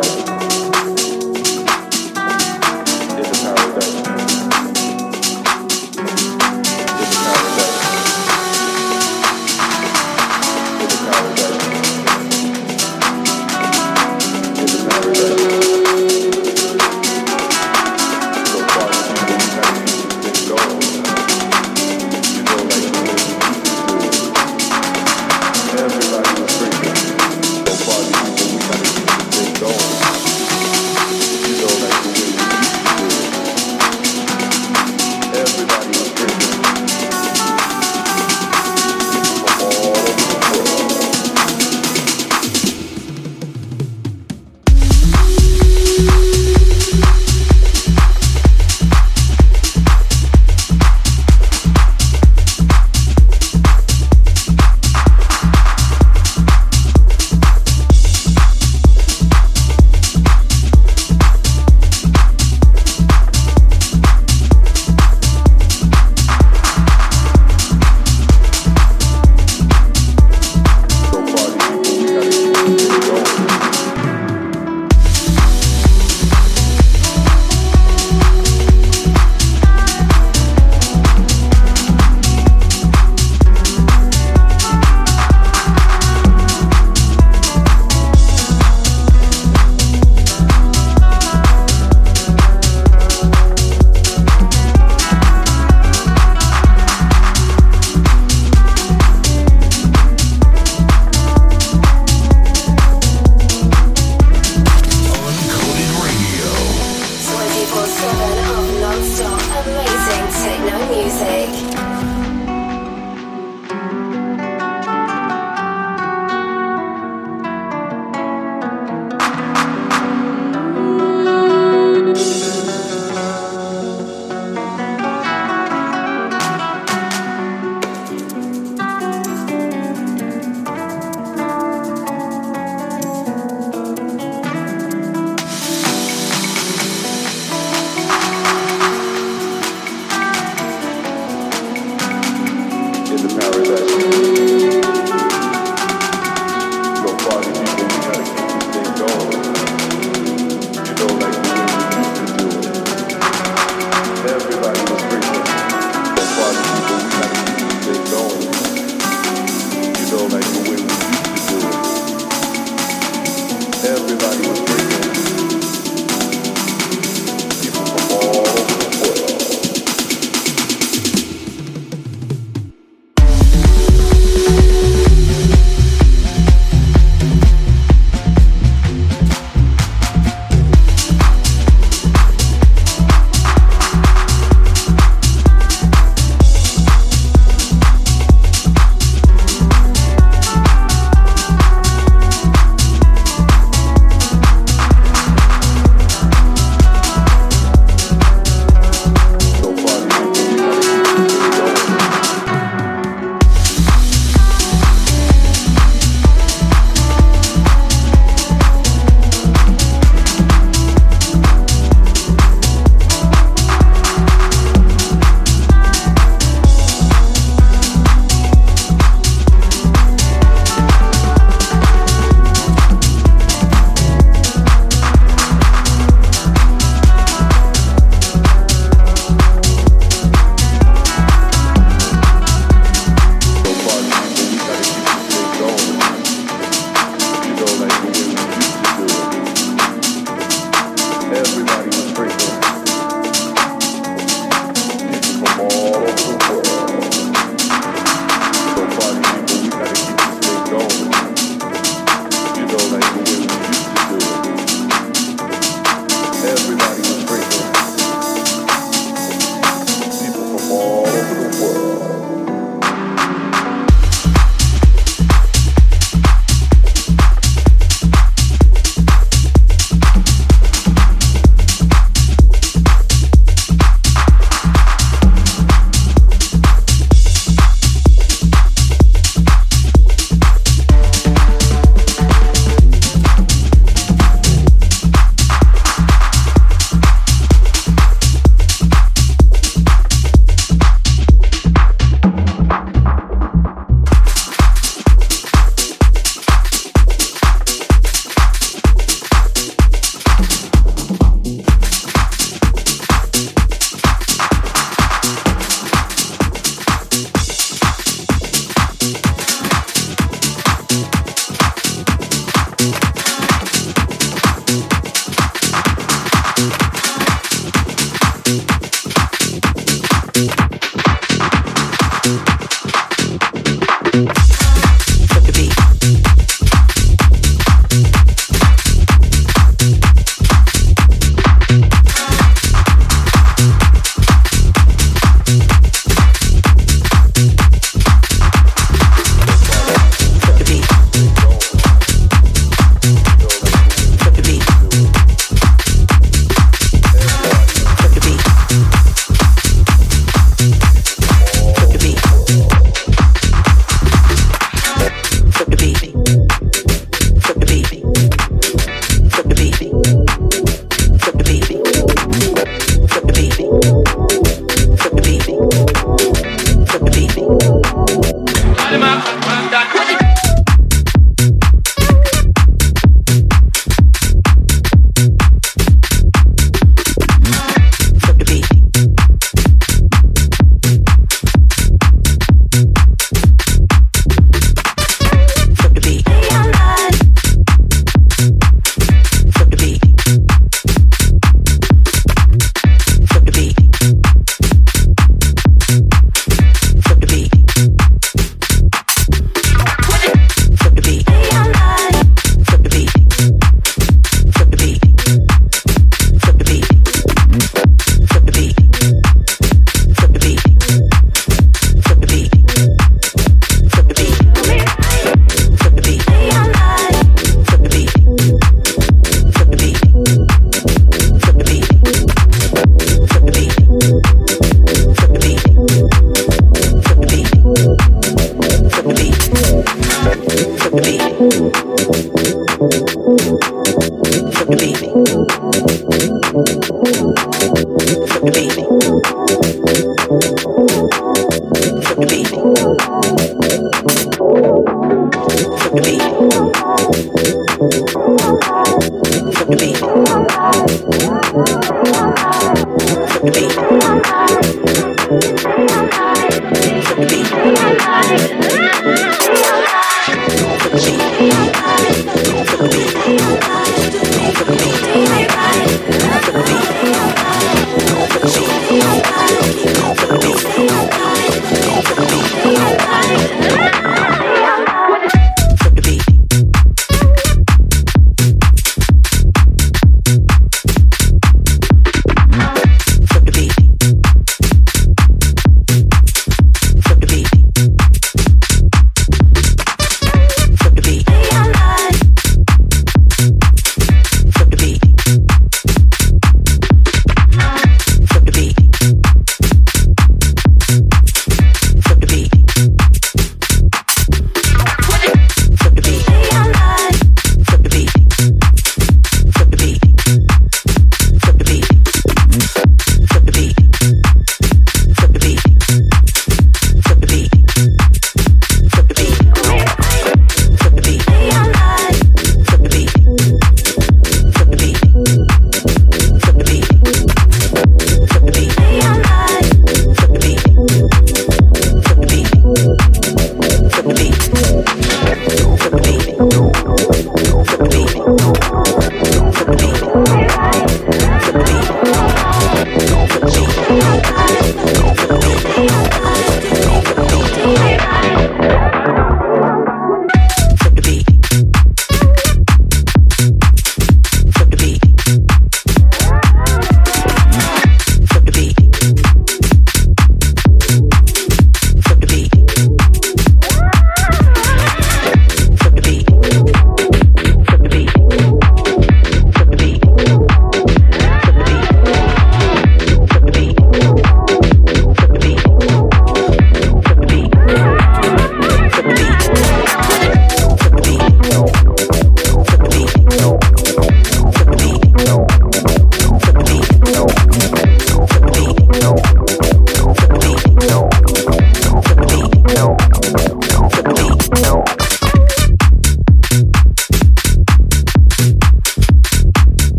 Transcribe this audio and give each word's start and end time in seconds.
Gracias. 0.00 0.47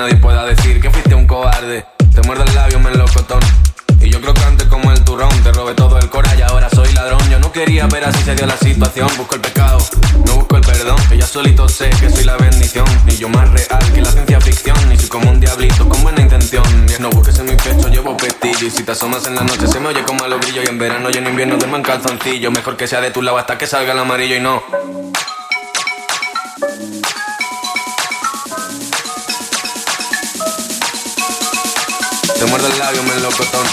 nadie 0.00 0.16
pueda 0.16 0.44
decir 0.46 0.80
que 0.80 0.90
fuiste 0.90 1.14
un 1.14 1.26
cobarde. 1.26 1.84
Te 2.14 2.22
muerdo 2.22 2.42
el 2.44 2.54
labio, 2.54 2.80
me 2.80 2.90
enlocotón. 2.90 3.40
Y 4.00 4.08
yo 4.08 4.18
creo 4.22 4.32
que 4.32 4.40
antes 4.44 4.66
como 4.68 4.90
el 4.90 5.04
turrón, 5.04 5.28
te 5.42 5.52
robé 5.52 5.74
todo 5.74 5.98
el 5.98 6.08
cora 6.08 6.34
y 6.36 6.40
ahora 6.40 6.70
soy 6.70 6.90
ladrón. 6.94 7.20
Yo 7.28 7.38
no 7.38 7.52
quería 7.52 7.86
ver 7.86 8.04
así 8.04 8.22
se 8.22 8.34
dio 8.34 8.46
la 8.46 8.56
situación. 8.56 9.08
Busco 9.18 9.34
el 9.34 9.42
pecado, 9.42 9.76
no 10.24 10.34
busco 10.36 10.56
el 10.56 10.62
perdón. 10.62 10.96
Que 11.10 11.18
ya 11.18 11.26
solito 11.26 11.68
sé 11.68 11.90
que 12.00 12.08
soy 12.08 12.24
la 12.24 12.36
bendición. 12.38 12.86
Y 13.06 13.16
yo 13.18 13.28
más 13.28 13.48
real 13.50 13.92
que 13.92 14.00
la 14.00 14.10
ciencia 14.10 14.40
ficción. 14.40 14.76
Y 14.90 14.96
soy 14.96 15.08
como 15.10 15.30
un 15.30 15.38
diablito 15.38 15.86
con 15.86 16.02
buena 16.02 16.20
intención. 16.22 16.64
no 16.98 17.10
busques 17.10 17.38
en 17.38 17.46
mi 17.46 17.56
pecho, 17.56 17.86
llevo 17.88 18.16
pestillo. 18.16 18.66
Y 18.68 18.70
si 18.70 18.82
te 18.84 18.92
asomas 18.92 19.26
en 19.26 19.34
la 19.34 19.42
noche 19.42 19.66
se 19.66 19.78
me 19.80 19.88
oye 19.88 20.02
como 20.04 20.20
malo 20.20 20.38
brillo 20.38 20.62
Y 20.62 20.66
en 20.66 20.78
verano 20.78 21.10
y 21.12 21.16
en 21.18 21.26
invierno 21.26 21.56
duermo 21.58 21.76
en 21.76 21.82
calzoncillo. 21.82 22.50
Mejor 22.50 22.76
que 22.78 22.86
sea 22.86 23.02
de 23.02 23.10
tu 23.10 23.20
lado 23.20 23.36
hasta 23.36 23.58
que 23.58 23.66
salga 23.66 23.92
el 23.92 23.98
amarillo 23.98 24.34
y 24.36 24.40
no. 24.40 24.62
el 32.66 32.78
labio 32.78 33.02
me 33.04 33.14
lo 33.16 33.30
locotón 33.30 33.66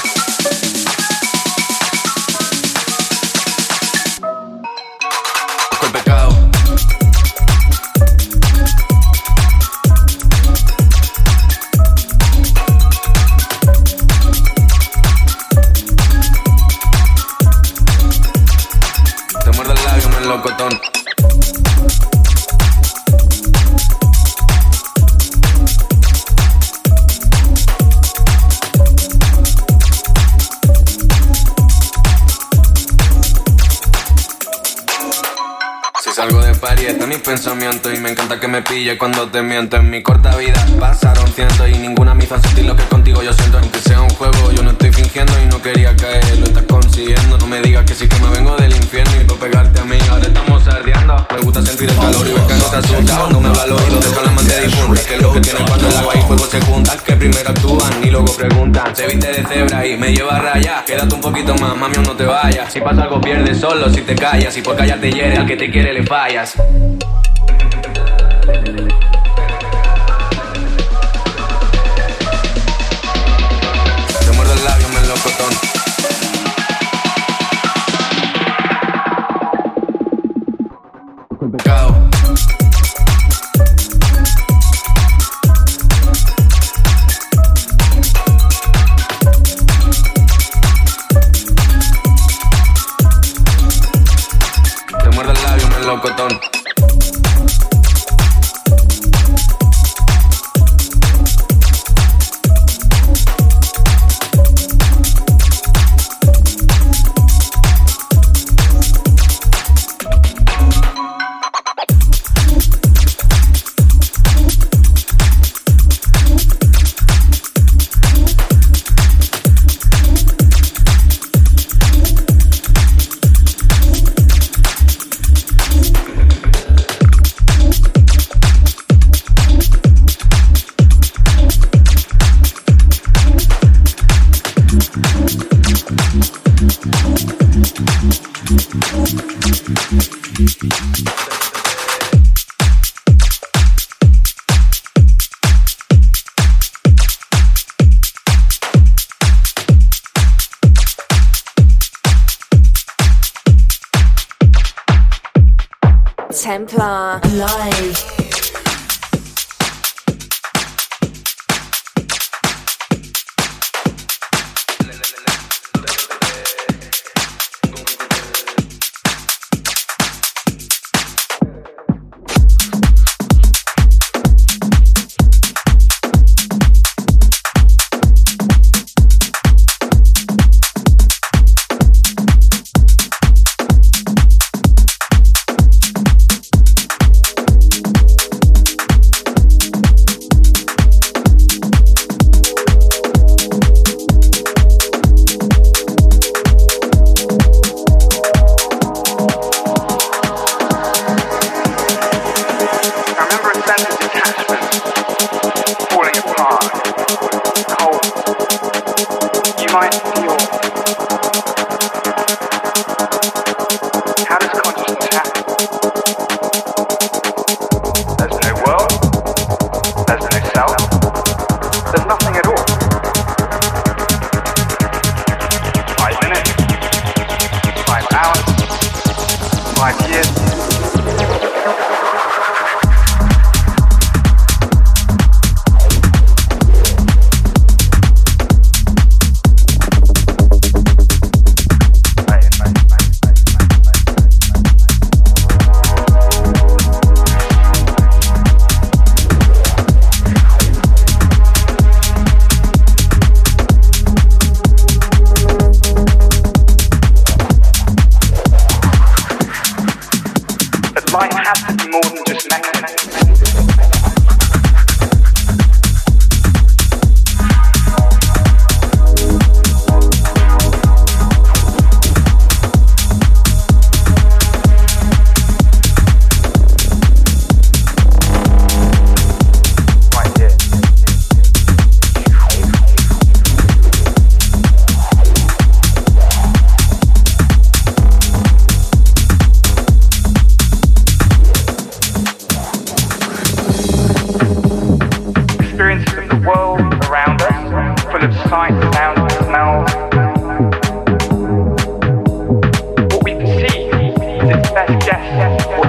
me 38.57 38.63
pille 38.63 38.97
cuando 38.97 39.27
te 39.29 39.39
miento 39.43 39.77
en 39.77 39.89
mi 39.89 40.01
corta 40.01 40.35
vida 40.35 40.57
Pasaron 40.79 41.27
cientos 41.33 41.69
y 41.69 41.77
ninguna 41.77 42.15
me 42.15 42.23
hizo 42.23 42.39
sentir 42.39 42.65
lo 42.65 42.75
que 42.75 42.83
contigo 42.85 43.21
yo 43.21 43.31
siento 43.33 43.59
Aunque 43.59 43.79
sea 43.79 44.01
un 44.01 44.09
juego, 44.09 44.51
yo 44.51 44.63
no 44.63 44.71
estoy 44.71 44.91
fingiendo 44.91 45.31
y 45.41 45.45
no 45.45 45.61
quería 45.61 45.95
caer 45.95 46.25
Lo 46.39 46.45
estás 46.45 46.63
consiguiendo, 46.63 47.37
no 47.37 47.45
me 47.47 47.61
digas 47.61 47.85
que 47.85 47.93
sí 47.93 48.07
que 48.07 48.19
me 48.19 48.29
vengo 48.29 48.55
del 48.55 48.75
infierno 48.75 49.11
Y 49.21 49.25
por 49.25 49.37
pegarte 49.37 49.79
a 49.79 49.83
mí 49.83 49.97
ahora 50.09 50.25
estamos 50.25 50.67
ardeando 50.67 51.27
Me 51.35 51.41
gusta 51.41 51.61
sentir 51.61 51.89
el 51.89 51.95
calor 51.97 52.27
y 52.27 52.31
ver 52.33 52.47
que 52.47 52.53
no 52.55 52.63
te 52.63 52.75
asusta 52.77 53.17
Cuando 53.19 53.41
me 53.41 53.49
valoro 53.49 53.83
y 53.85 53.91
no 53.93 53.99
dejo 53.99 54.21
la 54.23 54.31
mente 54.31 54.61
difunta 54.61 55.01
Que 55.01 55.17
lo 55.17 55.33
que 55.33 55.39
tiene 55.41 55.59
cuando 55.67 55.87
el 55.89 55.95
agua 55.97 56.13
y 56.15 56.21
fuego 56.21 56.45
se 56.45 56.61
juntan 56.61 56.97
Que 57.05 57.15
primero 57.15 57.49
actúan 57.49 58.03
y 58.03 58.09
luego 58.09 58.35
preguntan 58.37 58.93
te 58.93 59.07
viste 59.07 59.27
de 59.27 59.43
cebra 59.45 59.85
y 59.85 59.97
me 59.97 60.11
lleva 60.13 60.35
a 60.35 60.39
raya 60.39 60.83
Quédate 60.85 61.13
un 61.13 61.21
poquito 61.21 61.53
más, 61.57 61.77
mami, 61.77 61.97
no 61.97 62.15
te 62.15 62.25
vayas 62.25 62.73
Si 62.73 62.81
pasa 62.81 63.03
algo 63.03 63.21
pierdes 63.21 63.59
solo 63.59 63.93
si 63.93 64.01
te 64.01 64.15
callas 64.15 64.51
si 64.53 64.61
por 64.61 64.75
callarte 64.75 65.11
hiere 65.11 65.37
al 65.37 65.45
que 65.45 65.55
te 65.55 65.69
quiere 65.69 65.93
le 65.93 66.03
fallas 66.05 66.55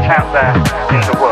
out 0.08 0.32
there 0.32 0.96
in 0.98 1.06
the 1.14 1.20
world. 1.20 1.27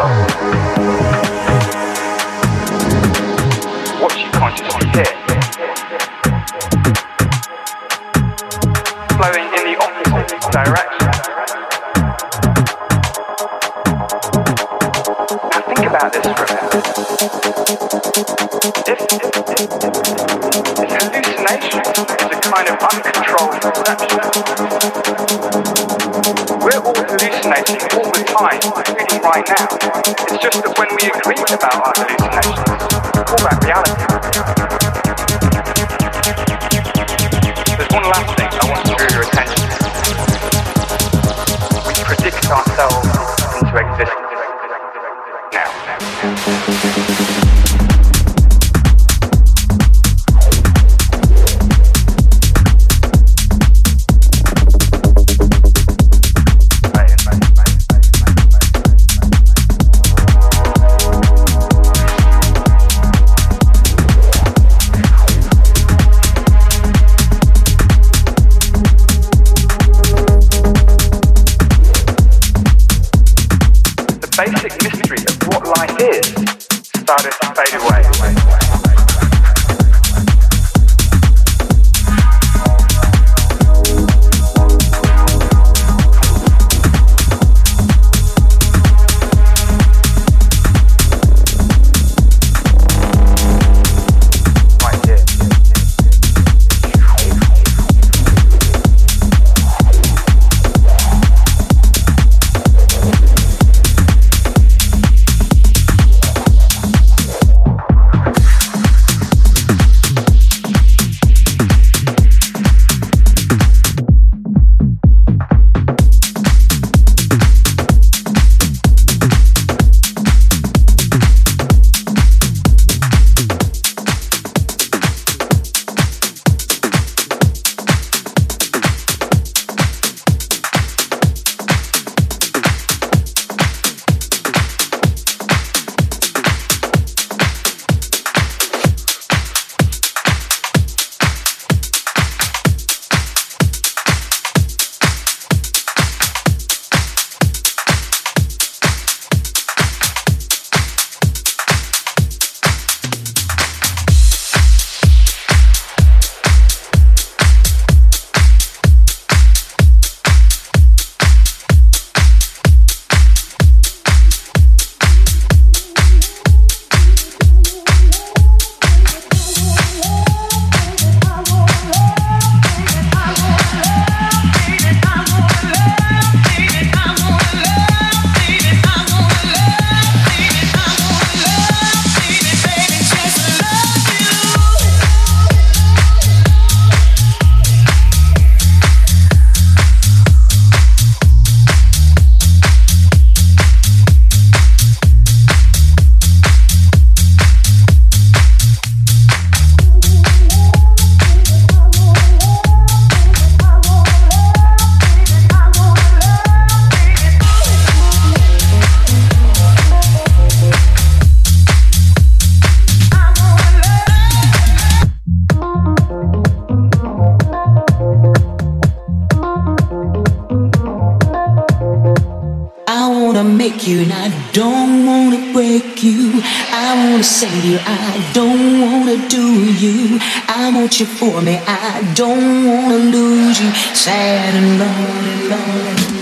say 227.36 227.50
to 227.50 227.68
you, 227.68 227.78
I 227.84 228.30
don't 228.32 228.80
wanna 228.80 229.28
do 229.28 229.70
you. 229.70 230.16
I 230.48 230.72
want 230.74 230.98
you 230.98 231.04
for 231.04 231.42
me. 231.42 231.60
I 231.66 232.00
don't 232.14 232.66
wanna 232.66 232.96
lose 232.96 233.60
you. 233.60 233.70
Sad 233.92 234.54
and 234.54 234.78
lonely, 234.80 235.48
lonely. 235.50 236.15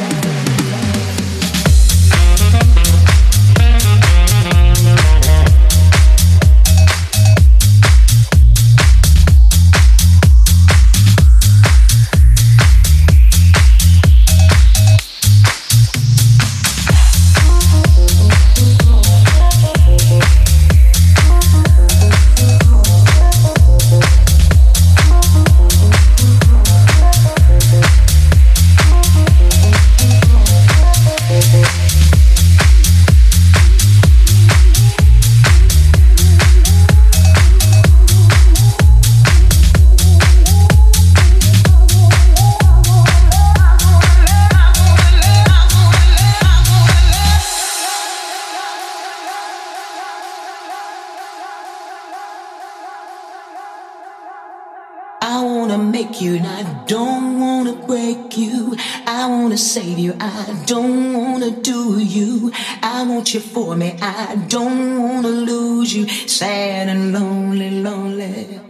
wanna 59.54 59.58
save 59.58 59.98
you. 60.00 60.16
I 60.18 60.62
don't 60.66 61.12
wanna 61.14 61.50
do 61.62 61.98
you. 62.00 62.50
I 62.82 63.04
want 63.06 63.32
you 63.34 63.40
for 63.40 63.76
me. 63.76 63.94
I 64.02 64.36
don't 64.48 65.00
wanna 65.00 65.28
lose 65.28 65.94
you. 65.94 66.08
Sad 66.08 66.88
and 66.88 67.12
lonely, 67.12 67.70
lonely. 67.70 68.60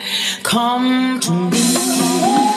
Come 0.42 1.20
to 1.20 1.30
me. 1.32 2.53